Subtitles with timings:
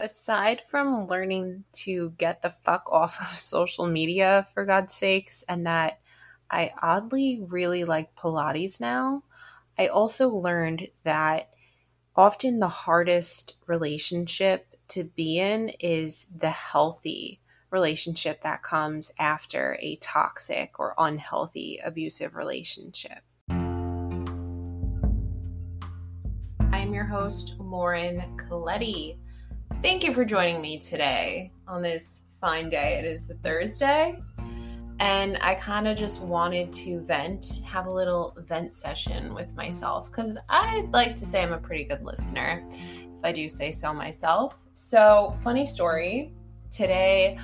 [0.00, 5.64] Aside from learning to get the fuck off of social media, for God's sakes, and
[5.66, 6.00] that
[6.50, 9.22] I oddly really like Pilates now,
[9.78, 11.50] I also learned that
[12.16, 17.40] often the hardest relationship to be in is the healthy
[17.70, 23.22] relationship that comes after a toxic or unhealthy abusive relationship.
[26.72, 29.18] I'm your host, Lauren Colletti.
[29.84, 32.98] Thank you for joining me today on this fine day.
[32.98, 34.18] It is the Thursday,
[34.98, 40.10] and I kind of just wanted to vent, have a little vent session with myself
[40.10, 43.92] because I'd like to say I'm a pretty good listener, if I do say so
[43.92, 44.56] myself.
[44.72, 46.32] So, funny story
[46.70, 47.38] today,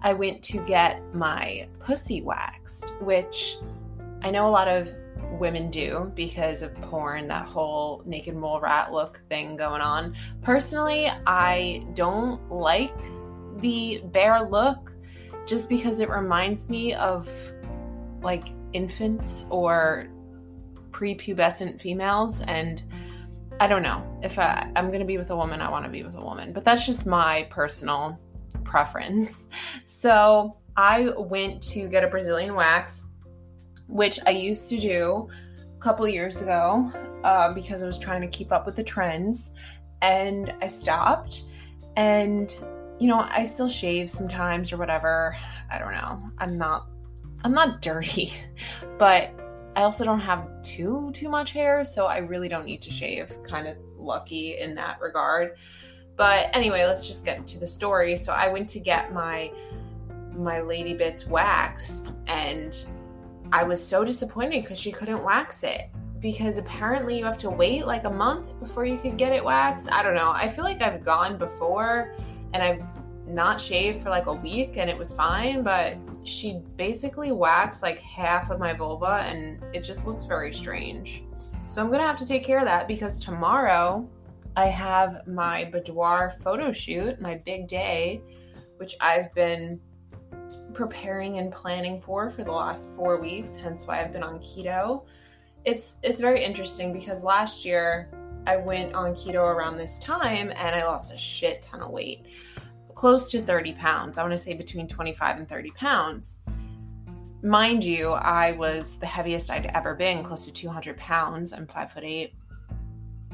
[0.00, 3.56] I went to get my pussy waxed, which
[4.22, 8.92] I know a lot of women do because of porn, that whole naked mole rat
[8.92, 10.14] look thing going on.
[10.42, 12.96] Personally, I don't like
[13.60, 14.92] the bare look
[15.46, 17.28] just because it reminds me of
[18.22, 20.08] like infants or
[20.90, 22.82] prepubescent females and
[23.60, 24.02] I don't know.
[24.22, 26.20] If I, I'm going to be with a woman, I want to be with a
[26.20, 26.52] woman.
[26.52, 28.18] But that's just my personal
[28.64, 29.46] preference.
[29.84, 33.06] So I went to get a Brazilian wax
[33.92, 35.28] which I used to do
[35.60, 36.90] a couple years ago
[37.24, 39.54] uh, because I was trying to keep up with the trends,
[40.00, 41.42] and I stopped.
[41.96, 42.54] And
[42.98, 45.36] you know, I still shave sometimes or whatever.
[45.70, 46.22] I don't know.
[46.38, 46.86] I'm not
[47.44, 48.32] I'm not dirty,
[48.98, 49.30] but
[49.76, 53.36] I also don't have too too much hair, so I really don't need to shave.
[53.48, 55.56] Kind of lucky in that regard.
[56.16, 58.16] But anyway, let's just get to the story.
[58.16, 59.52] So I went to get my
[60.34, 62.74] my lady bits waxed and
[63.52, 67.86] I was so disappointed because she couldn't wax it because apparently you have to wait
[67.86, 69.92] like a month before you could get it waxed.
[69.92, 70.30] I don't know.
[70.30, 72.14] I feel like I've gone before
[72.54, 72.82] and I've
[73.28, 77.98] not shaved for like a week and it was fine, but she basically waxed like
[77.98, 81.22] half of my vulva and it just looks very strange.
[81.66, 84.08] So I'm gonna have to take care of that because tomorrow
[84.56, 88.22] I have my boudoir photo shoot, my big day,
[88.78, 89.80] which I've been
[90.72, 95.04] preparing and planning for for the last four weeks, hence why I've been on keto.
[95.64, 98.08] It's it's very interesting because last year
[98.46, 102.26] I went on keto around this time and I lost a shit ton of weight,
[102.94, 104.18] close to 30 pounds.
[104.18, 106.40] I want to say between 25 and 30 pounds.
[107.44, 111.52] Mind you, I was the heaviest I'd ever been, close to 200 pounds.
[111.52, 112.34] I'm five foot eight.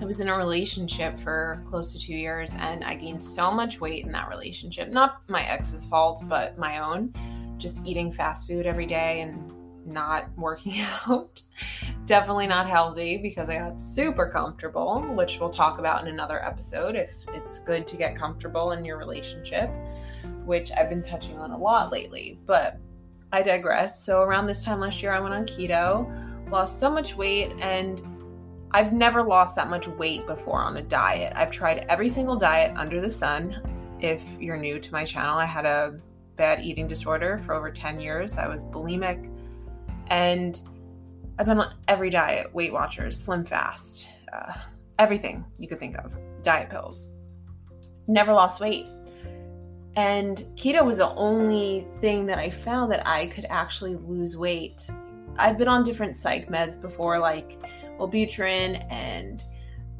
[0.01, 3.81] I was in a relationship for close to two years and I gained so much
[3.81, 4.91] weight in that relationship.
[4.91, 7.13] Not my ex's fault, but my own.
[7.59, 9.53] Just eating fast food every day and
[9.85, 11.43] not working out.
[12.07, 16.95] Definitely not healthy because I got super comfortable, which we'll talk about in another episode
[16.95, 19.69] if it's good to get comfortable in your relationship,
[20.45, 22.39] which I've been touching on a lot lately.
[22.47, 22.79] But
[23.33, 24.05] I digress.
[24.05, 28.01] So, around this time last year, I went on keto, lost so much weight, and
[28.71, 31.33] I've never lost that much weight before on a diet.
[31.35, 33.97] I've tried every single diet under the sun.
[34.01, 35.99] If you're new to my channel, I had a
[36.37, 38.37] bad eating disorder for over 10 years.
[38.37, 39.31] I was bulimic
[40.09, 40.61] and
[41.39, 44.53] I've been on every diet Weight Watchers, Slim Fast, uh,
[44.99, 47.13] everything you could think of, diet pills.
[48.07, 48.87] Never lost weight.
[49.97, 54.89] And keto was the only thing that I found that I could actually lose weight.
[55.37, 57.61] I've been on different psych meds before, like
[57.99, 59.43] Wellbutrin and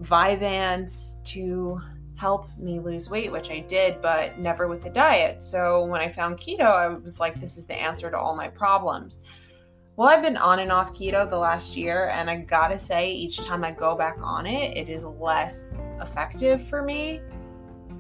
[0.01, 1.81] Vyvanse to
[2.17, 5.43] help me lose weight, which I did, but never with a diet.
[5.43, 8.49] So when I found keto, I was like, this is the answer to all my
[8.49, 9.23] problems.
[9.97, 13.39] Well, I've been on and off keto the last year, and I gotta say, each
[13.39, 17.21] time I go back on it, it is less effective for me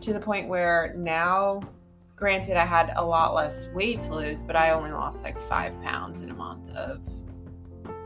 [0.01, 1.61] to the point where now,
[2.15, 5.81] granted, I had a lot less weight to lose, but I only lost like five
[5.83, 7.01] pounds in a month of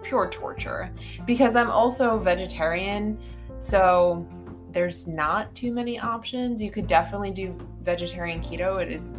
[0.02, 0.90] pure torture
[1.26, 3.18] because I'm also vegetarian.
[3.56, 4.26] So
[4.70, 6.62] there's not too many options.
[6.62, 9.14] You could definitely do vegetarian keto, it is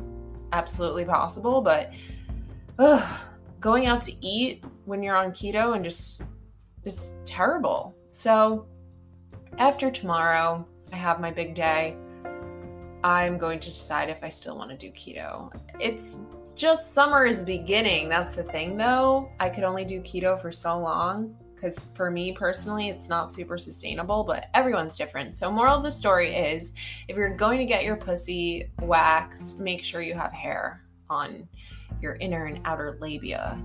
[0.52, 1.92] absolutely possible, but
[2.80, 3.20] ugh,
[3.60, 6.30] going out to eat when you're on keto and just
[6.84, 7.96] it's terrible.
[8.10, 8.68] So
[9.58, 11.96] after tomorrow, I have my big day.
[13.04, 15.54] I'm going to decide if I still want to do keto.
[15.80, 16.26] It's
[16.64, 18.08] just summer is beginning.
[18.08, 19.30] That's the thing though.
[19.38, 23.58] I could only do keto for so long because for me personally, it's not super
[23.58, 25.36] sustainable, but everyone's different.
[25.36, 26.72] So, moral of the story is
[27.10, 31.50] if you're going to get your pussy waxed, make sure you have hair on
[32.02, 33.62] your inner and outer labia.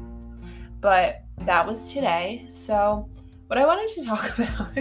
[0.80, 2.46] But that was today.
[2.48, 3.08] So,
[3.46, 4.76] what I wanted to talk about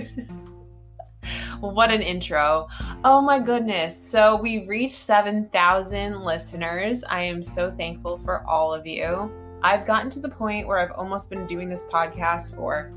[1.60, 2.68] what an intro.
[3.04, 3.98] Oh my goodness.
[3.98, 7.04] So we reached 7,000 listeners.
[7.04, 9.32] I am so thankful for all of you.
[9.64, 12.94] I've gotten to the point where I've almost been doing this podcast for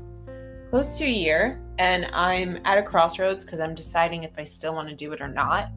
[0.69, 4.73] close to a year, and I'm at a crossroads because I'm deciding if I still
[4.73, 5.69] want to do it or not.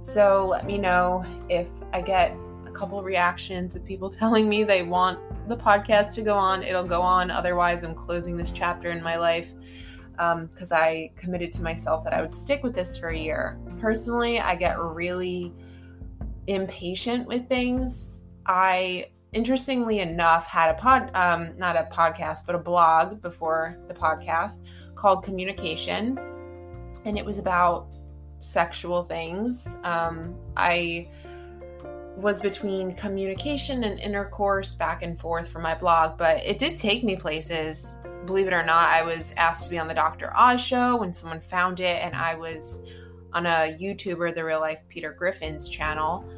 [0.00, 2.36] So let me know if I get
[2.66, 5.18] a couple reactions of people telling me they want
[5.48, 7.30] the podcast to go on, it'll go on.
[7.30, 9.54] Otherwise, I'm closing this chapter in my life
[10.16, 13.58] because um, I committed to myself that I would stick with this for a year.
[13.78, 15.52] Personally, I get really
[16.46, 18.22] impatient with things.
[18.46, 23.94] I, interestingly enough, had a pod, um, not a podcast, but a blog before the
[23.94, 24.64] podcast
[24.94, 26.18] called Communication.
[27.04, 27.88] And it was about
[28.40, 29.76] sexual things.
[29.84, 31.08] Um, I
[32.16, 37.04] was between communication and intercourse back and forth for my blog, but it did take
[37.04, 37.98] me places.
[38.26, 40.32] Believe it or not, I was asked to be on the Dr.
[40.36, 42.82] Oz show when someone found it, and I was
[43.32, 46.28] on a YouTuber, the real life Peter Griffin's channel.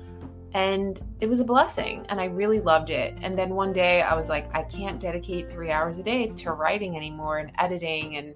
[0.54, 3.16] And it was a blessing, and I really loved it.
[3.22, 6.52] And then one day I was like, I can't dedicate three hours a day to
[6.52, 8.34] writing anymore and editing and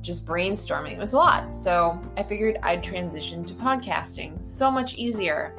[0.00, 0.92] just brainstorming.
[0.92, 1.52] It was a lot.
[1.52, 4.44] So I figured I'd transition to podcasting.
[4.44, 5.54] So much easier.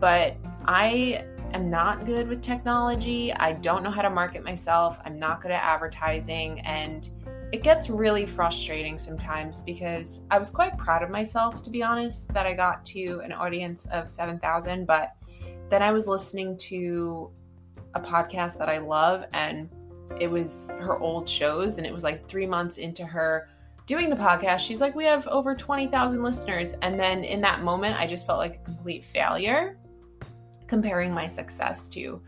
[0.00, 0.36] But
[0.66, 3.32] I am not good with technology.
[3.32, 5.00] I don't know how to market myself.
[5.04, 6.60] I'm not good at advertising.
[6.60, 7.08] And
[7.52, 12.32] it gets really frustrating sometimes because I was quite proud of myself, to be honest,
[12.34, 14.86] that I got to an audience of 7,000.
[14.86, 15.14] But
[15.70, 17.30] then I was listening to
[17.94, 19.70] a podcast that I love, and
[20.20, 21.78] it was her old shows.
[21.78, 23.48] And it was like three months into her
[23.86, 24.60] doing the podcast.
[24.60, 26.74] She's like, We have over 20,000 listeners.
[26.82, 29.78] And then in that moment, I just felt like a complete failure
[30.68, 32.22] comparing my success to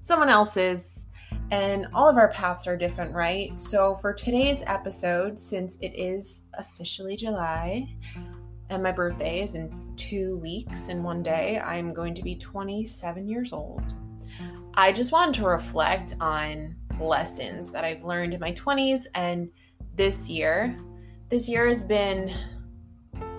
[0.00, 1.06] someone else's.
[1.50, 3.58] And all of our paths are different, right?
[3.58, 7.88] So, for today's episode, since it is officially July
[8.70, 13.26] and my birthday is in two weeks and one day, I'm going to be 27
[13.26, 13.82] years old.
[14.74, 19.48] I just wanted to reflect on lessons that I've learned in my 20s and
[19.96, 20.78] this year.
[21.30, 22.32] This year has been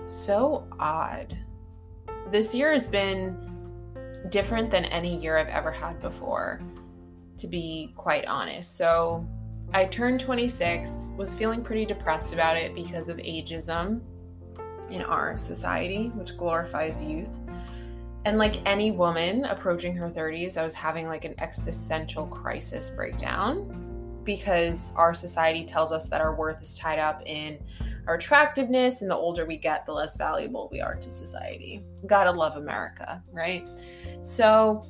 [0.06, 1.36] so odd.
[2.30, 3.49] This year has been
[4.28, 6.60] different than any year I've ever had before,
[7.38, 8.76] to be quite honest.
[8.76, 9.26] So
[9.72, 14.02] I turned 26, was feeling pretty depressed about it because of ageism
[14.90, 17.30] in our society, which glorifies youth.
[18.24, 24.20] And like any woman approaching her 30s, I was having like an existential crisis breakdown
[24.24, 27.58] because our society tells us that our worth is tied up in
[28.06, 31.84] our attractiveness, and the older we get, the less valuable we are to society.
[32.06, 33.66] Gotta love America, right?
[34.22, 34.84] So,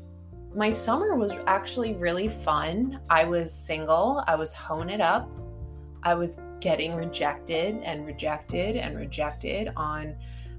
[0.55, 3.01] my summer was actually really fun.
[3.09, 5.31] I was single, I was honing it up,
[6.03, 10.17] I was getting rejected and rejected and rejected on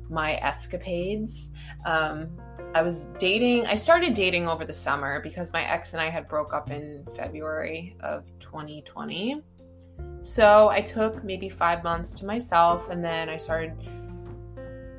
[0.09, 1.51] my escapades.
[1.85, 2.29] Um,
[2.73, 6.27] I was dating, I started dating over the summer because my ex and I had
[6.27, 9.41] broke up in February of 2020.
[10.21, 13.73] So I took maybe five months to myself and then I started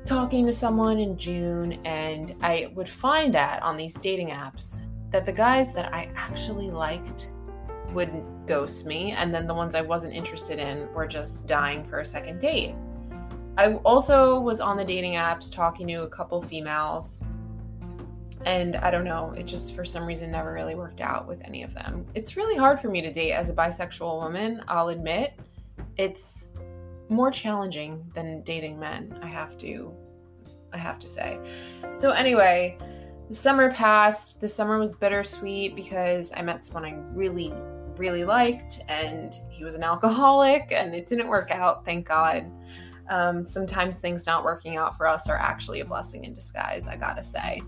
[0.05, 5.25] talking to someone in June, and I would find that on these dating apps that
[5.25, 7.31] the guys that I actually liked
[7.91, 11.99] wouldn't ghost me, and then the ones I wasn't interested in were just dying for
[11.99, 12.75] a second date.
[13.57, 17.23] I also was on the dating apps talking to a couple females,
[18.45, 21.63] and I don't know, it just for some reason never really worked out with any
[21.63, 22.05] of them.
[22.15, 25.33] It's really hard for me to date as a bisexual woman, I'll admit.
[25.97, 26.52] It's
[27.09, 29.93] more challenging than dating men, I have to
[30.73, 31.39] I have to say.
[31.91, 32.79] So anyway,
[33.29, 34.41] the summer passed.
[34.41, 37.53] The summer was bittersweet because I met someone I really
[37.97, 42.49] really liked and he was an alcoholic and it didn't work out, thank God.
[43.09, 46.95] Um, sometimes things not working out for us are actually a blessing in disguise, I
[46.95, 47.61] gotta say.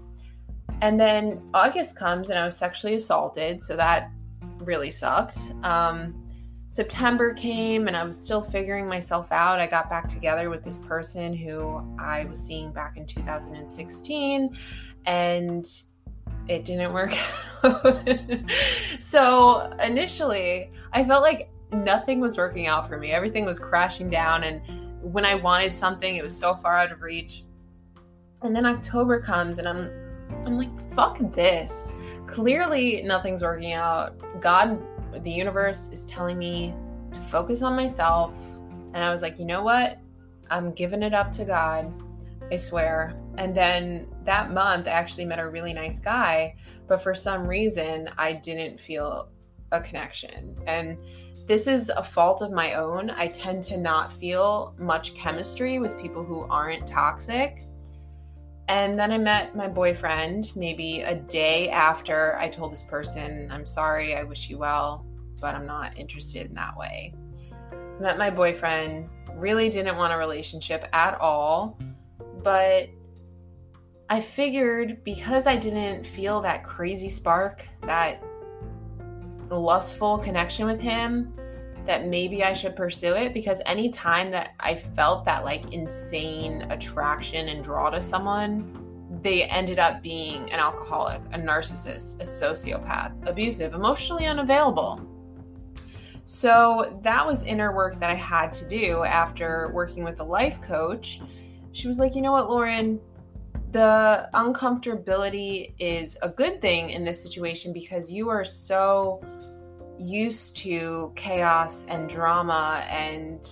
[0.82, 4.12] And then August comes and I was sexually assaulted, so that
[4.60, 5.39] really sucked.
[5.63, 6.25] Um,
[6.67, 9.60] September came and I was still figuring myself out.
[9.60, 14.57] I got back together with this person who I was seeing back in 2016
[15.05, 15.65] and
[16.48, 17.15] it didn't work
[17.63, 18.10] out.
[19.00, 23.12] so initially, I felt like nothing was working out for me.
[23.12, 24.62] Everything was crashing down and
[25.13, 27.43] when I wanted something, it was so far out of reach.
[28.41, 29.91] And then October comes and I'm
[30.45, 31.93] I'm like fuck this.
[32.25, 34.15] Clearly nothing's working out.
[34.41, 34.81] God
[35.24, 36.74] the universe is telling me
[37.12, 38.34] to focus on myself.
[38.93, 40.00] And I was like, you know what?
[40.50, 41.91] I'm giving it up to God.
[42.51, 43.15] I swear.
[43.38, 46.55] And then that month, I actually met a really nice guy,
[46.88, 49.29] but for some reason, I didn't feel
[49.72, 50.55] a connection.
[50.67, 50.98] And
[51.48, 53.10] this is a fault of my own.
[53.10, 57.63] I tend to not feel much chemistry with people who aren't toxic.
[58.67, 63.65] And then I met my boyfriend maybe a day after I told this person, I'm
[63.65, 65.05] sorry, I wish you well,
[65.39, 67.13] but I'm not interested in that way.
[68.00, 71.77] Met my boyfriend, really didn't want a relationship at all,
[72.43, 72.89] but
[74.10, 78.24] I figured because I didn't feel that crazy spark, that
[79.50, 81.36] lustful connection with him,
[81.86, 86.63] that maybe I should pursue it because any time that I felt that like insane
[86.72, 93.27] attraction and draw to someone, they ended up being an alcoholic, a narcissist, a sociopath,
[93.27, 95.01] abusive, emotionally unavailable.
[96.25, 100.60] So that was inner work that I had to do after working with a life
[100.62, 101.22] coach.
[101.72, 103.00] She was like, you know what, Lauren,
[103.72, 109.22] the uncomfortability is a good thing in this situation because you are so
[110.00, 113.48] used to chaos and drama and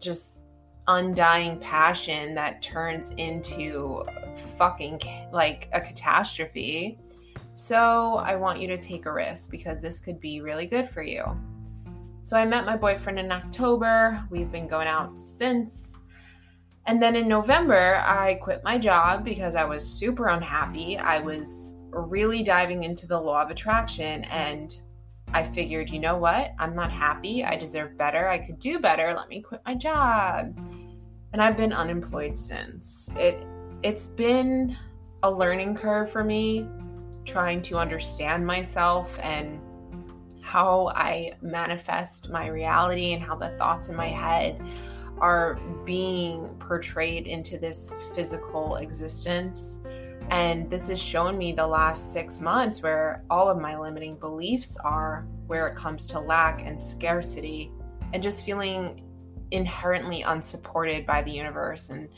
[0.00, 0.48] just
[0.86, 4.04] undying passion that turns into
[4.58, 5.00] fucking
[5.32, 6.98] like a catastrophe.
[7.54, 11.02] So I want you to take a risk because this could be really good for
[11.02, 11.24] you.
[12.22, 14.22] So I met my boyfriend in October.
[14.30, 16.00] We've been going out since.
[16.86, 20.98] And then in November, I quit my job because I was super unhappy.
[20.98, 24.74] I was really diving into the law of attraction and
[25.32, 26.54] I figured, you know what?
[26.58, 27.44] I'm not happy.
[27.44, 28.28] I deserve better.
[28.28, 29.14] I could do better.
[29.14, 30.56] Let me quit my job.
[31.32, 33.10] And I've been unemployed since.
[33.16, 33.44] It
[33.82, 34.76] it's been
[35.22, 36.66] a learning curve for me
[37.24, 39.60] trying to understand myself and
[40.40, 44.60] how I manifest my reality and how the thoughts in my head
[45.18, 45.54] are
[45.84, 49.82] being portrayed into this physical existence.
[50.30, 54.76] And this has shown me the last six months where all of my limiting beliefs
[54.78, 57.70] are where it comes to lack and scarcity
[58.12, 59.02] and just feeling
[59.50, 61.90] inherently unsupported by the universe.
[61.90, 62.08] And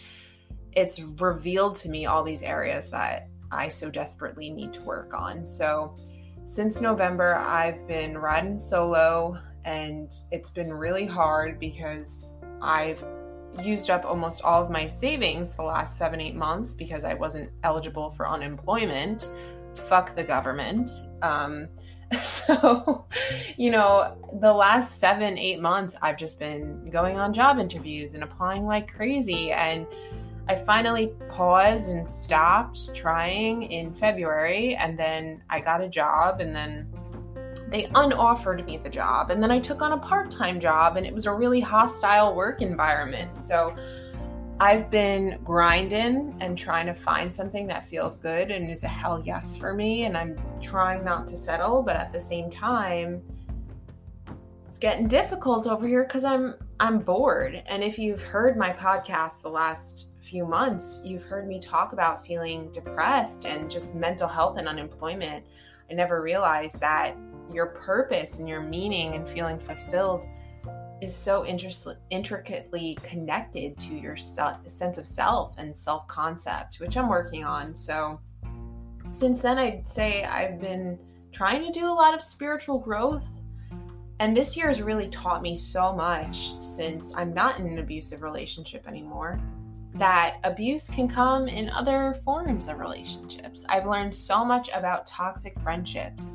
[0.73, 5.45] it's revealed to me all these areas that I so desperately need to work on.
[5.45, 5.97] So,
[6.45, 13.05] since November, I've been riding solo, and it's been really hard because I've
[13.65, 17.51] used up almost all of my savings the last seven, eight months because I wasn't
[17.63, 19.29] eligible for unemployment.
[19.75, 20.91] Fuck the government.
[21.23, 21.69] Um,
[22.21, 23.07] so,
[23.57, 28.23] you know, the last seven, eight months, I've just been going on job interviews and
[28.23, 29.51] applying like crazy.
[29.51, 29.87] And
[30.49, 34.77] I finally paused and stopped trying in February.
[34.77, 36.89] And then I got a job, and then
[37.69, 39.31] they unoffered me the job.
[39.31, 42.35] And then I took on a part time job, and it was a really hostile
[42.35, 43.41] work environment.
[43.41, 43.75] So,
[44.59, 49.23] I've been grinding and trying to find something that feels good and is a hell
[49.23, 50.05] yes for me.
[50.05, 53.23] And I'm trying not to settle, but at the same time,
[54.67, 57.63] it's getting difficult over here because I'm I'm bored.
[57.67, 62.27] And if you've heard my podcast the last few months, you've heard me talk about
[62.27, 65.45] feeling depressed and just mental health and unemployment.
[65.91, 67.15] I never realized that
[67.53, 70.25] your purpose and your meaning and feeling fulfilled
[71.01, 77.45] is so intricately connected to your sense of self and self concept, which I'm working
[77.45, 77.77] on.
[77.77, 78.21] So,
[79.11, 80.99] since then, I'd say I've been
[81.33, 83.29] trying to do a lot of spiritual growth.
[84.19, 88.23] And this year has really taught me so much since I'm not in an abusive
[88.23, 89.39] relationship anymore
[89.99, 93.65] that abuse can come in other forms of relationships.
[93.69, 96.33] I've learned so much about toxic friendships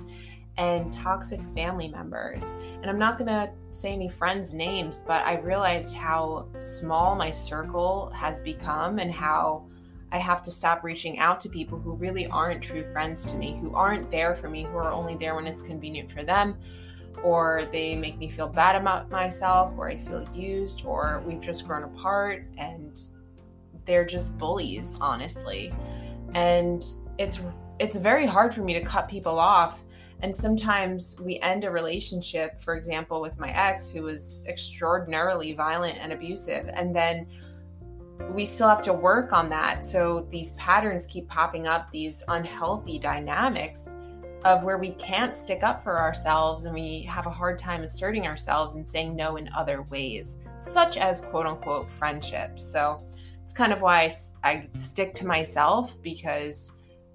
[0.57, 2.53] and toxic family members.
[2.81, 7.31] And I'm not going to say any friends' names, but I realized how small my
[7.31, 9.65] circle has become and how
[10.11, 13.57] I have to stop reaching out to people who really aren't true friends to me,
[13.61, 16.57] who aren't there for me, who are only there when it's convenient for them,
[17.23, 21.65] or they make me feel bad about myself, or I feel used, or we've just
[21.65, 22.99] grown apart and
[23.85, 25.73] they're just bullies, honestly.
[26.33, 26.85] And
[27.17, 27.41] it's
[27.79, 29.83] it's very hard for me to cut people off
[30.21, 35.97] and sometimes we end a relationship, for example, with my ex who was extraordinarily violent
[35.99, 36.69] and abusive.
[36.73, 37.27] And then
[38.33, 39.85] we still have to work on that.
[39.85, 43.95] So these patterns keep popping up, these unhealthy dynamics
[44.45, 48.25] of where we can't stick up for ourselves and we have a hard time asserting
[48.27, 52.63] ourselves and saying no in other ways, such as quote unquote friendships.
[52.63, 53.03] So
[53.43, 54.11] it's kind of why
[54.43, 56.71] I, I stick to myself because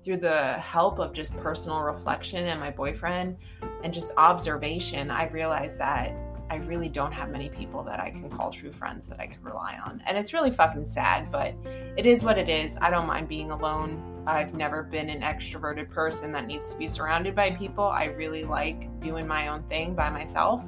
[0.07, 3.37] through the help of just personal reflection and my boyfriend
[3.83, 6.15] and just observation, I realized that
[6.49, 9.43] I really don't have many people that I can call true friends that I can
[9.43, 10.01] rely on.
[10.07, 11.57] And it's really fucking sad, but
[11.97, 12.79] it is what it is.
[12.81, 14.23] I don't mind being alone.
[14.29, 17.83] I've never been an extroverted person that needs to be surrounded by people.
[17.83, 20.65] I really like doing my own thing by myself.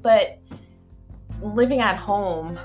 [0.00, 0.38] But
[1.42, 2.58] living at home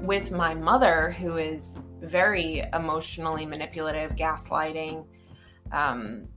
[0.00, 5.04] with my mother, who is very emotionally manipulative, gaslighting,
[5.72, 6.28] um,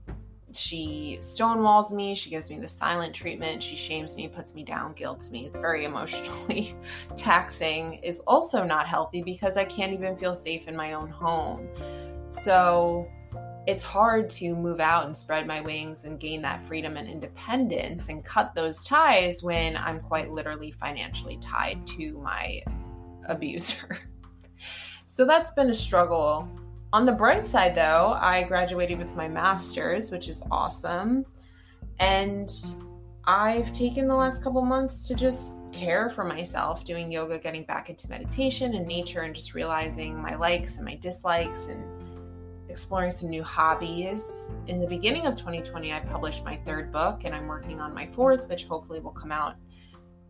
[0.55, 2.15] she stonewalls me.
[2.15, 3.61] She gives me the silent treatment.
[3.61, 5.47] She shames me, puts me down, guilts me.
[5.47, 6.73] It's very emotionally
[7.17, 11.67] taxing, is also not healthy because I can't even feel safe in my own home.
[12.29, 13.11] So
[13.67, 18.09] it's hard to move out and spread my wings and gain that freedom and independence
[18.09, 22.61] and cut those ties when I'm quite literally financially tied to my
[23.27, 23.99] abuser.
[25.05, 26.49] So that's been a struggle
[26.95, 31.25] on the bright side, though, I graduated with my master's, which is awesome.
[31.99, 32.49] And
[33.25, 37.89] I've taken the last couple months to just care for myself, doing yoga, getting back
[37.89, 41.83] into meditation and nature, and just realizing my likes and my dislikes and
[42.69, 44.51] exploring some new hobbies.
[44.67, 48.07] In the beginning of 2020, I published my third book, and I'm working on my
[48.07, 49.55] fourth, which hopefully will come out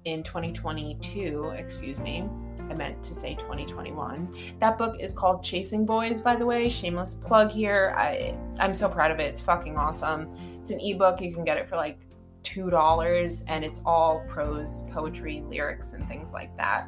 [0.06, 2.30] in 2022, excuse me.
[2.70, 4.56] I meant to say 2021.
[4.60, 6.70] That book is called Chasing Boys, by the way.
[6.70, 7.94] Shameless plug here.
[7.98, 9.26] I I'm so proud of it.
[9.26, 10.28] It's fucking awesome.
[10.62, 11.22] It's an ebook.
[11.22, 12.00] You can get it for like
[12.44, 16.88] two dollars, and it's all prose, poetry, lyrics, and things like that.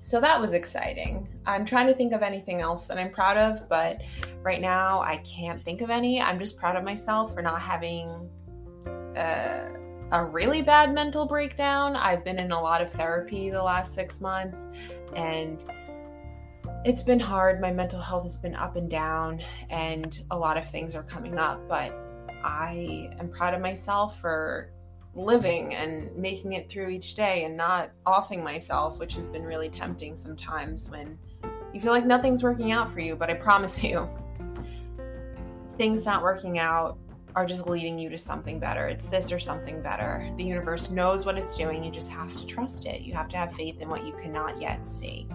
[0.00, 1.28] So that was exciting.
[1.46, 4.00] I'm trying to think of anything else that I'm proud of, but
[4.42, 6.20] right now I can't think of any.
[6.20, 8.08] I'm just proud of myself for not having.
[9.16, 9.78] Uh,
[10.12, 11.96] a really bad mental breakdown.
[11.96, 14.68] I've been in a lot of therapy the last six months
[15.14, 15.62] and
[16.84, 17.60] it's been hard.
[17.60, 21.38] My mental health has been up and down, and a lot of things are coming
[21.38, 21.92] up, but
[22.44, 24.70] I am proud of myself for
[25.14, 29.68] living and making it through each day and not offing myself, which has been really
[29.68, 31.18] tempting sometimes when
[31.72, 33.16] you feel like nothing's working out for you.
[33.16, 34.08] But I promise you,
[35.76, 36.96] things not working out
[37.38, 38.88] are just leading you to something better.
[38.88, 40.28] It's this or something better.
[40.36, 41.84] The universe knows what it's doing.
[41.84, 43.02] You just have to trust it.
[43.02, 45.28] You have to have faith in what you cannot yet see.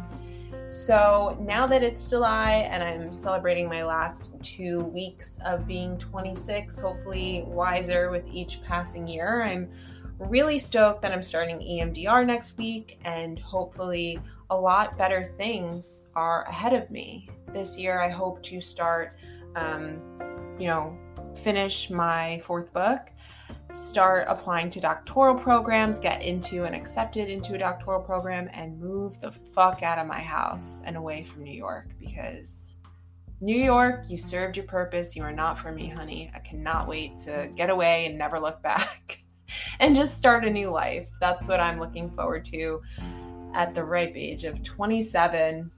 [0.69, 6.77] So now that it's July and I'm celebrating my last two weeks of being 26,
[6.77, 9.69] hopefully wiser with each passing year, I'm
[10.19, 16.43] really stoked that I'm starting EMDR next week and hopefully a lot better things are
[16.49, 17.30] ahead of me.
[17.54, 19.13] This year, I hope to start,
[19.56, 20.01] um,
[20.60, 20.98] you know,
[21.36, 23.12] finish my fourth book,
[23.72, 29.20] start applying to doctoral programs, get into and accepted into a doctoral program, and move
[29.20, 32.78] the fuck out of my house and away from New York because
[33.42, 35.18] New York, you served your purpose.
[35.18, 36.32] You are not for me, honey.
[36.34, 39.20] I cannot wait to get away and never look back
[39.82, 41.10] and just start a new life.
[41.20, 42.82] That's what I'm looking forward to
[43.54, 45.70] at the ripe age of 27.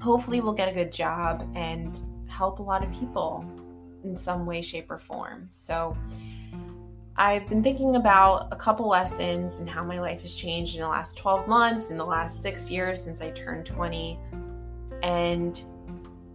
[0.00, 1.98] Hopefully, we'll get a good job and
[2.28, 3.44] help a lot of people
[4.04, 5.46] in some way, shape, or form.
[5.48, 5.96] So
[7.16, 10.88] I've been thinking about a couple lessons and how my life has changed in the
[10.88, 14.18] last 12 months, in the last six years since I turned 20.
[15.02, 15.62] And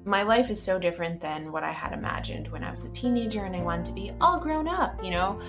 [0.06, 3.44] my life is so different than what I had imagined when I was a teenager
[3.44, 5.42] and I wanted to be all grown up, you know?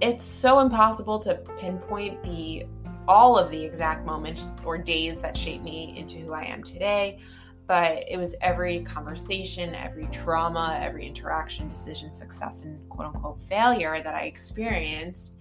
[0.00, 2.66] It's so impossible to pinpoint the
[3.06, 7.20] all of the exact moments or days that shaped me into who I am today
[7.66, 14.00] but it was every conversation, every trauma, every interaction, decision, success, and quote unquote failure
[14.02, 15.38] that I experienced,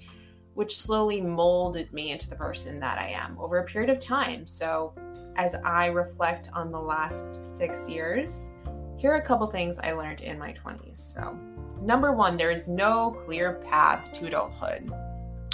[0.53, 4.47] which slowly molded me into the person that I am over a period of time.
[4.47, 4.93] So,
[5.35, 8.53] as I reflect on the last six years,
[8.97, 10.97] here are a couple things I learned in my 20s.
[10.97, 11.37] So,
[11.81, 14.89] number one, there is no clear path to adulthood.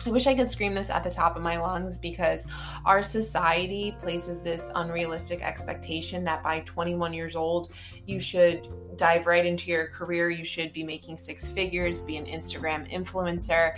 [0.05, 2.47] I wish I could scream this at the top of my lungs because
[2.85, 7.71] our society places this unrealistic expectation that by 21 years old,
[8.05, 10.29] you should dive right into your career.
[10.29, 13.73] You should be making six figures, be an Instagram influencer,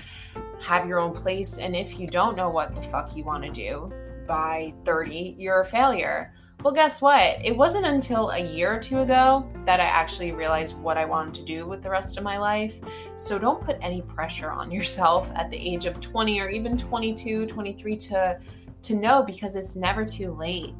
[0.61, 1.57] have your own place.
[1.57, 3.91] And if you don't know what the fuck you want to do
[4.27, 6.33] by 30, you're a failure.
[6.63, 7.43] Well, guess what?
[7.43, 11.33] It wasn't until a year or two ago that I actually realized what I wanted
[11.35, 12.79] to do with the rest of my life.
[13.15, 17.47] So don't put any pressure on yourself at the age of 20 or even 22,
[17.47, 18.39] 23 to
[18.83, 20.75] to know because it's never too late.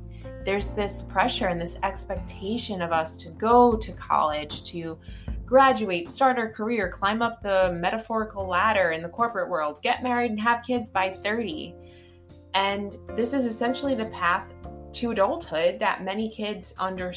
[0.46, 5.00] There's this pressure and this expectation of us to go to college, to
[5.48, 10.30] graduate, start our career, climb up the metaphorical ladder in the corporate world, get married
[10.30, 11.76] and have kids by 30.
[12.54, 14.52] And this is essentially the path
[14.93, 17.13] to adulthood that many kids under,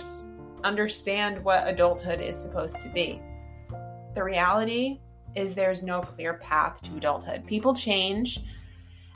[0.63, 3.21] understand what adulthood is supposed to be.
[4.15, 5.01] The reality
[5.35, 7.47] is there's no clear path to adulthood.
[7.47, 8.41] People change,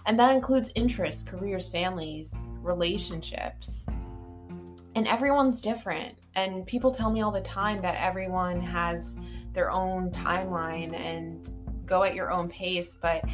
[0.06, 3.86] and that includes interests, careers, families, relationships.
[4.94, 6.16] And everyone's different.
[6.34, 9.16] And people tell me all the time that everyone has
[9.52, 11.48] their own timeline and
[11.84, 13.24] go at your own pace, but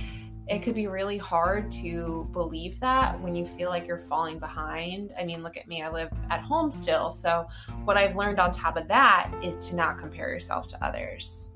[0.47, 5.15] it could be really hard to believe that when you feel like you're falling behind.
[5.19, 7.11] I mean, look at me, I live at home still.
[7.11, 7.47] So,
[7.85, 11.49] what I've learned on top of that is to not compare yourself to others.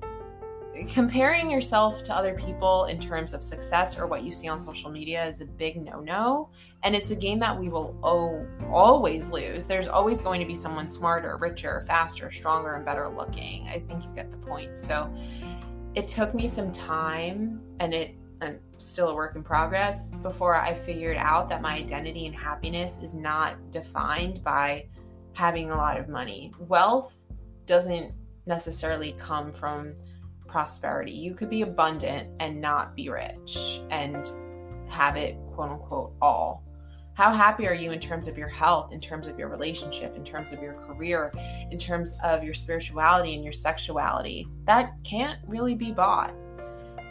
[0.87, 4.89] Comparing yourself to other people in terms of success or what you see on social
[4.89, 6.49] media is a big no no.
[6.81, 9.67] And it's a game that we will oh, always lose.
[9.67, 13.67] There's always going to be someone smarter, richer, faster, stronger, and better looking.
[13.67, 14.79] I think you get the point.
[14.79, 15.13] So,
[15.93, 20.73] it took me some time and it I'm still a work in progress before I
[20.73, 24.87] figured out that my identity and happiness is not defined by
[25.33, 26.53] having a lot of money.
[26.59, 27.25] Wealth
[27.65, 28.13] doesn't
[28.45, 29.93] necessarily come from
[30.47, 31.11] prosperity.
[31.11, 34.29] You could be abundant and not be rich and
[34.87, 36.63] have it quote unquote all.
[37.13, 40.23] How happy are you in terms of your health, in terms of your relationship, in
[40.23, 41.33] terms of your career,
[41.69, 44.47] in terms of your spirituality and your sexuality?
[44.65, 46.33] That can't really be bought.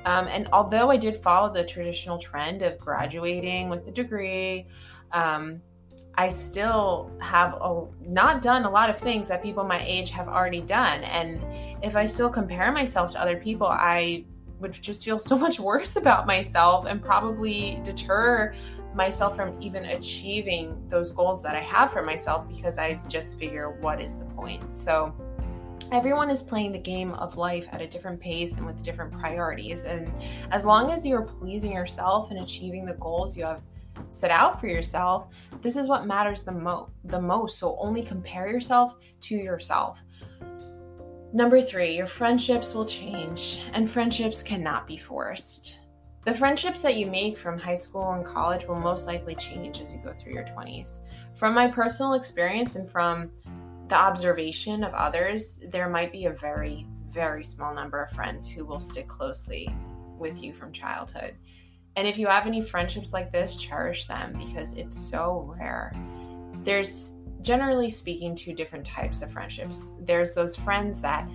[0.08, 4.66] Um, and although I did follow the traditional trend of graduating with a degree,
[5.12, 5.60] um,
[6.14, 10.26] I still have a, not done a lot of things that people my age have
[10.26, 11.04] already done.
[11.04, 11.44] And
[11.84, 14.24] if I still compare myself to other people, I
[14.60, 18.54] would just feel so much worse about myself and probably deter
[18.94, 23.72] myself from even achieving those goals that I have for myself because I just figure,
[23.82, 24.74] what is the point?
[24.74, 25.14] So,
[25.90, 29.84] everyone is playing the game of life at a different pace and with different priorities.
[29.84, 30.12] And
[30.50, 33.62] as long as you're pleasing yourself and achieving the goals you have
[34.10, 35.28] set out for yourself,
[35.62, 37.58] this is what matters the, mo- the most.
[37.58, 40.02] So only compare yourself to yourself.
[41.32, 45.80] Number three, your friendships will change, and friendships cannot be forced.
[46.24, 49.94] The friendships that you make from high school and college will most likely change as
[49.94, 51.00] you go through your 20s.
[51.34, 53.30] From my personal experience and from
[53.88, 58.64] the observation of others, there might be a very, very small number of friends who
[58.64, 59.74] will stick closely
[60.18, 61.34] with you from childhood.
[61.96, 65.92] And if you have any friendships like this, cherish them because it's so rare.
[66.64, 69.94] There's generally speaking two different types of friendships.
[70.00, 71.28] There's those friends that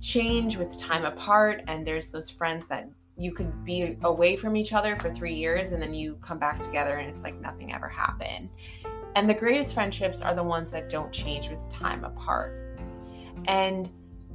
[0.00, 4.72] change with time apart, and there's those friends that you could be away from each
[4.72, 7.88] other for three years and then you come back together and it's like nothing ever
[7.88, 8.48] happened.
[9.14, 12.78] And the greatest friendships are the ones that don't change with time apart.
[13.46, 13.90] And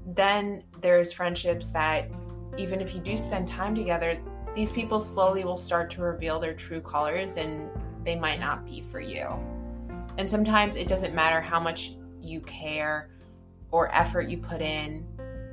[0.05, 2.09] then there's friendships that,
[2.57, 4.19] even if you do spend time together,
[4.55, 7.69] these people slowly will start to reveal their true colors and
[8.03, 9.27] they might not be for you.
[10.17, 13.09] And sometimes it doesn't matter how much you care
[13.71, 15.05] or effort you put in,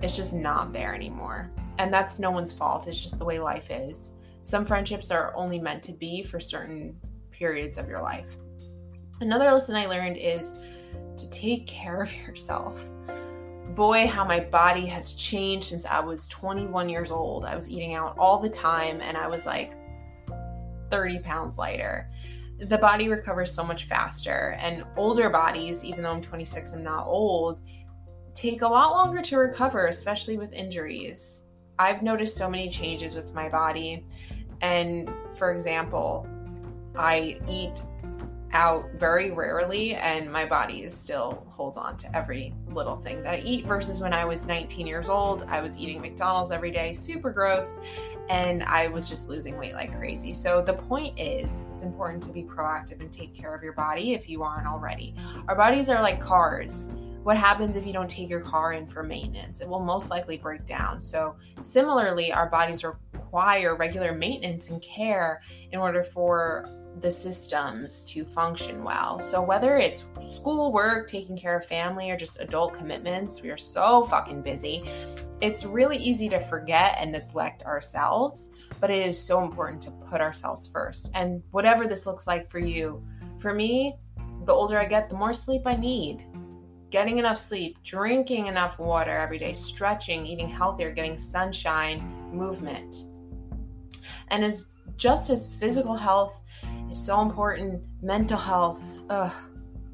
[0.03, 1.51] it's just not there anymore.
[1.79, 4.13] And that's no one's fault, it's just the way life is.
[4.43, 6.97] Some friendships are only meant to be for certain
[7.31, 8.37] periods of your life.
[9.21, 10.55] Another lesson I learned is
[11.17, 12.81] to take care of yourself.
[13.75, 17.45] Boy, how my body has changed since I was 21 years old.
[17.45, 19.73] I was eating out all the time and I was like
[20.91, 22.11] 30 pounds lighter.
[22.59, 27.05] The body recovers so much faster, and older bodies, even though I'm 26 and not
[27.05, 27.61] old,
[28.33, 31.47] take a lot longer to recover, especially with injuries.
[31.81, 34.07] I've noticed so many changes with my body.
[34.61, 36.29] And for example,
[36.95, 37.83] I eat
[38.55, 43.35] out very rarely and my body is still holds on to every little thing that
[43.35, 46.93] I eat versus when I was 19 years old I was eating McDonald's every day
[46.93, 47.81] super gross
[48.29, 50.33] and I was just losing weight like crazy.
[50.33, 54.15] So the point is it's important to be proactive and take care of your body
[54.15, 55.15] if you aren't already.
[55.49, 56.93] Our bodies are like cars.
[57.23, 59.61] What happens if you don't take your car in for maintenance?
[59.61, 61.03] It will most likely break down.
[61.03, 66.65] So similarly our bodies require regular maintenance and care in order for
[67.01, 69.19] the systems to function well.
[69.19, 73.59] So, whether it's school work, taking care of family, or just adult commitments, we are
[73.59, 74.89] so fucking busy.
[75.41, 80.21] It's really easy to forget and neglect ourselves, but it is so important to put
[80.21, 81.11] ourselves first.
[81.15, 83.05] And whatever this looks like for you,
[83.39, 83.97] for me,
[84.45, 86.25] the older I get, the more sleep I need.
[86.91, 92.95] Getting enough sleep, drinking enough water every day, stretching, eating healthier, getting sunshine, movement.
[94.29, 96.41] And as just as physical health
[96.97, 97.83] so important.
[98.03, 99.33] Mental health, ugh,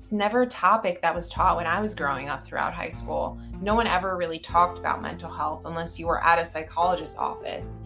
[0.01, 3.39] it's never a topic that was taught when I was growing up throughout high school.
[3.61, 7.83] No one ever really talked about mental health unless you were at a psychologist's office.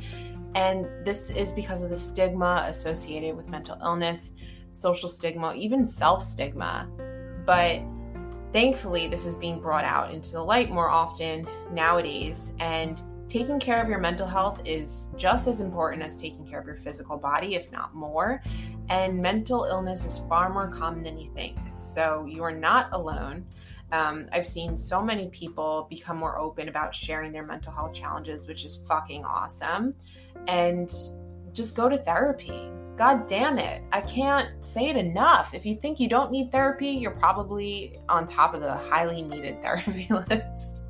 [0.55, 4.35] And this is because of the stigma associated with mental illness,
[4.71, 6.89] social stigma, even self stigma.
[7.45, 7.83] But
[8.53, 12.55] thankfully, this is being brought out into the light more often nowadays.
[12.61, 13.03] And
[13.35, 16.77] taking care of your mental health is just as important as taking care of your
[16.77, 18.41] physical body, if not more.
[18.91, 21.59] And mental illness is far more common than you think.
[21.79, 23.45] So you are not alone.
[23.91, 28.47] Um, I've seen so many people become more open about sharing their mental health challenges,
[28.47, 29.95] which is fucking awesome.
[30.47, 30.95] And
[31.53, 32.71] just go to therapy.
[32.97, 33.83] God damn it.
[33.91, 35.55] I can't say it enough.
[35.55, 39.61] If you think you don't need therapy, you're probably on top of the highly needed
[39.61, 40.83] therapy list.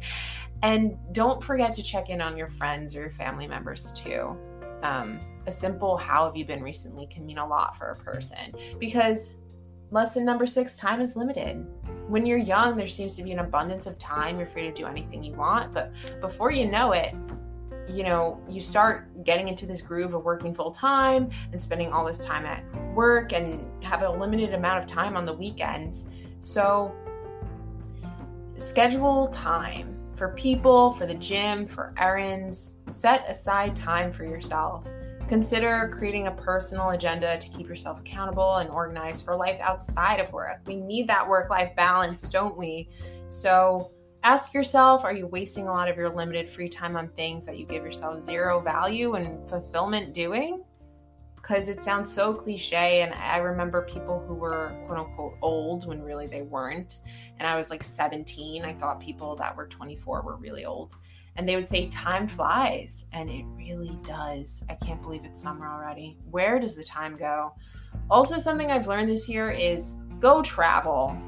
[0.64, 4.35] And don't forget to check in on your friends or your family members too.
[4.83, 8.55] Um, a simple how have you been recently can mean a lot for a person
[8.79, 9.40] because
[9.90, 11.66] lesson number six time is limited.
[12.09, 14.38] When you're young, there seems to be an abundance of time.
[14.38, 15.74] You're free to do anything you want.
[15.74, 17.14] But before you know it,
[17.87, 22.07] you know, you start getting into this groove of working full time and spending all
[22.07, 26.09] this time at work and have a limited amount of time on the weekends.
[26.40, 26.94] So,
[28.57, 32.79] schedule time for people, for the gym, for errands.
[32.90, 34.87] Set aside time for yourself.
[35.29, 40.31] Consider creating a personal agenda to keep yourself accountable and organized for life outside of
[40.33, 40.61] work.
[40.66, 42.90] We need that work life balance, don't we?
[43.29, 43.90] So,
[44.24, 47.59] Ask yourself are you wasting a lot of your limited free time on things that
[47.59, 50.64] you give yourself zero value and fulfillment doing?
[51.37, 53.03] Because it sounds so cliche.
[53.03, 57.00] And I remember people who were quote unquote old when really they weren't.
[57.38, 58.64] And I was like 17.
[58.64, 60.94] I thought people that were 24 were really old.
[61.37, 63.07] And they would say, Time flies.
[63.12, 64.64] And it really does.
[64.68, 66.16] I can't believe it's summer already.
[66.31, 67.55] Where does the time go?
[68.11, 71.20] Also, something I've learned this year is go travel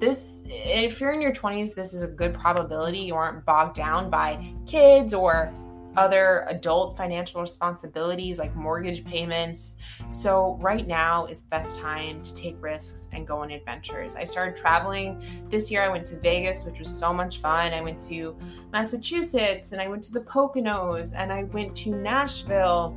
[0.00, 4.08] this if you're in your 20s this is a good probability you aren't bogged down
[4.08, 5.52] by kids or
[5.98, 9.76] other adult financial responsibilities like mortgage payments.
[10.10, 14.14] So, right now is the best time to take risks and go on adventures.
[14.14, 15.82] I started traveling this year.
[15.82, 17.74] I went to Vegas, which was so much fun.
[17.74, 18.36] I went to
[18.72, 22.96] Massachusetts and I went to the Poconos and I went to Nashville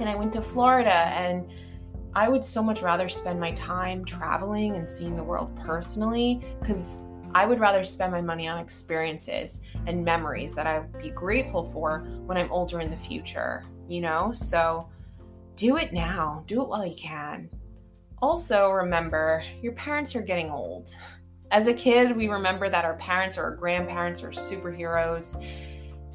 [0.00, 1.48] and I went to Florida and
[2.16, 7.02] I would so much rather spend my time traveling and seeing the world personally because
[7.34, 11.64] I would rather spend my money on experiences and memories that I would be grateful
[11.64, 14.32] for when I'm older in the future, you know?
[14.32, 14.88] So
[15.56, 17.50] do it now, do it while you can.
[18.22, 20.94] Also, remember your parents are getting old.
[21.50, 25.44] As a kid, we remember that our parents or our grandparents are superheroes.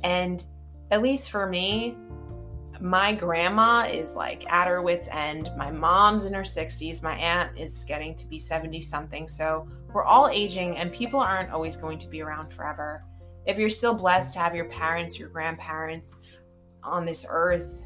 [0.03, 0.43] And
[0.91, 1.95] at least for me,
[2.81, 5.51] my grandma is like at her wits' end.
[5.57, 7.03] My mom's in her 60s.
[7.03, 9.27] My aunt is getting to be 70 something.
[9.27, 13.03] So we're all aging, and people aren't always going to be around forever.
[13.45, 16.17] If you're still blessed to have your parents, your grandparents
[16.83, 17.81] on this earth,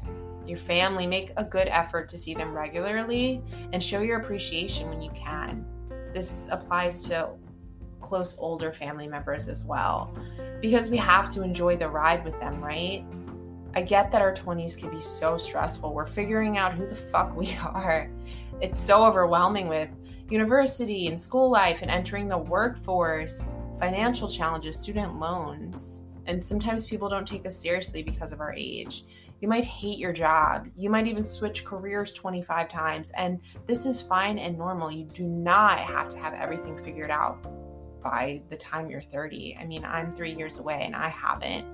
[0.46, 5.00] your family, make a good effort to see them regularly and show your appreciation when
[5.00, 5.64] you can.
[6.12, 7.30] This applies to
[8.00, 10.14] close older family members as well
[10.60, 13.04] because we have to enjoy the ride with them, right?
[13.74, 15.92] I get that our 20s can be so stressful.
[15.92, 18.10] We're figuring out who the fuck we are.
[18.60, 19.90] It's so overwhelming with
[20.30, 26.04] university and school life and entering the workforce, financial challenges, student loans.
[26.26, 29.04] And sometimes people don't take us seriously because of our age.
[29.40, 30.68] You might hate your job.
[30.76, 33.12] You might even switch careers 25 times.
[33.16, 34.90] And this is fine and normal.
[34.90, 37.42] You do not have to have everything figured out
[38.02, 39.58] by the time you're 30.
[39.60, 41.66] I mean, I'm three years away and I haven't.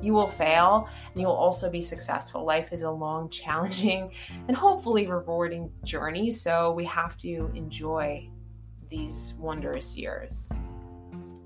[0.00, 2.44] You will fail and you will also be successful.
[2.44, 4.12] Life is a long, challenging,
[4.48, 6.30] and hopefully rewarding journey.
[6.30, 8.28] So we have to enjoy
[8.88, 10.52] these wondrous years.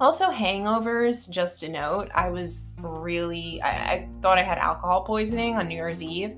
[0.00, 5.56] Also, hangovers, just a note, I was really, I, I, thought I had alcohol poisoning
[5.56, 6.36] on New Year's Eve.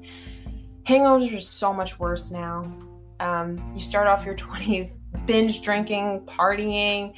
[0.85, 2.73] Hangovers are so much worse now.
[3.21, 7.15] Um, you start off your 20s binge drinking, partying.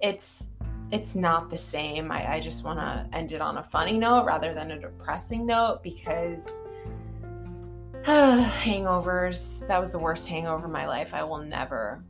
[0.00, 0.50] It's
[0.92, 2.12] it's not the same.
[2.12, 5.46] I, I just want to end it on a funny note rather than a depressing
[5.46, 6.50] note because
[8.04, 11.12] hangovers, that was the worst hangover of my life.
[11.12, 12.04] I will never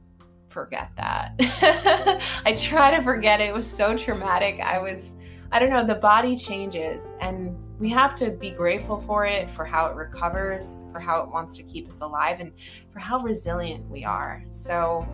[0.49, 1.35] forget that.
[2.45, 3.49] I try to forget it.
[3.49, 4.61] It was so traumatic.
[4.61, 5.15] I was,
[5.53, 9.65] I don't know, the body changes and we have to be grateful for it, for
[9.65, 12.53] how it recovers, for how it wants to keep us alive, and
[12.93, 14.43] for how resilient we are.
[14.51, 15.07] So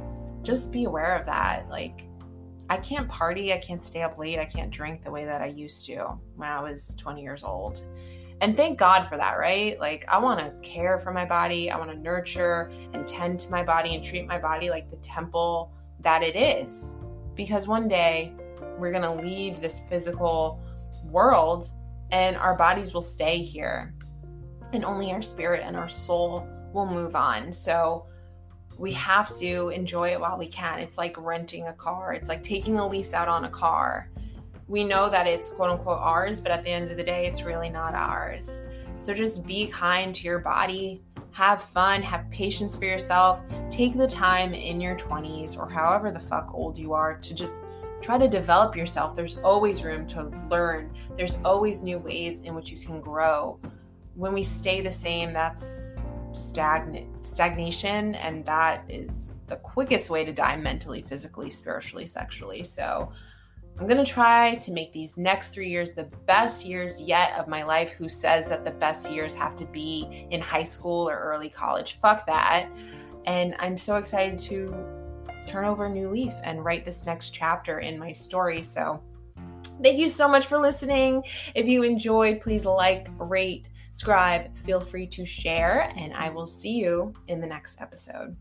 [0.42, 1.68] just be aware of that.
[1.68, 2.08] Like,
[2.72, 5.46] I can't party, I can't stay up late, I can't drink the way that I
[5.48, 7.82] used to when I was 20 years old.
[8.40, 9.78] And thank God for that, right?
[9.78, 13.50] Like, I want to care for my body, I want to nurture and tend to
[13.50, 16.96] my body and treat my body like the temple that it is.
[17.34, 18.32] Because one day
[18.78, 20.58] we're to leave this physical
[21.04, 21.66] world
[22.10, 23.92] and our bodies will stay here.
[24.72, 27.52] And only our spirit and our soul will move on.
[27.52, 28.06] So,
[28.78, 30.78] we have to enjoy it while we can.
[30.78, 34.08] It's like renting a car, it's like taking a lease out on a car.
[34.68, 37.42] We know that it's quote unquote ours, but at the end of the day, it's
[37.42, 38.62] really not ours.
[38.96, 44.06] So just be kind to your body, have fun, have patience for yourself, take the
[44.06, 47.64] time in your 20s or however the fuck old you are to just
[48.02, 49.16] try to develop yourself.
[49.16, 53.58] There's always room to learn, there's always new ways in which you can grow.
[54.14, 56.02] when we stay the same, that's
[56.36, 62.64] stagnant stagnation and that is the quickest way to die mentally physically spiritually sexually.
[62.64, 63.12] So
[63.78, 67.48] i'm going to try to make these next three years the best years yet of
[67.48, 67.92] my life.
[67.92, 71.98] Who says that the best years have to be in high school or early college?
[72.00, 72.68] Fuck that.
[73.26, 74.74] And i'm so excited to
[75.46, 78.62] turn over a new leaf and write this next chapter in my story.
[78.62, 79.02] So
[79.82, 81.24] Thank you so much for listening.
[81.54, 86.78] If you enjoyed, please like, rate, subscribe, feel free to share, and I will see
[86.78, 88.34] you in the next episode.